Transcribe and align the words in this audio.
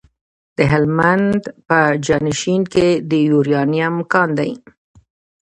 د 0.57 0.59
هلمند 0.71 1.41
په 1.67 1.79
خانشین 2.07 2.61
کې 2.73 2.87
د 3.09 3.11
یورانیم 3.29 3.95
کان 4.11 4.29
دی. 4.39 4.51